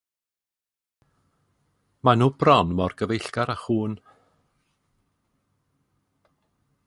Maen 2.03 2.21
nhw 2.23 2.29
bron 2.43 2.71
mor 2.79 2.95
gyfeillgar 3.01 3.53
â 3.55 3.57
chŵn. 3.65 3.93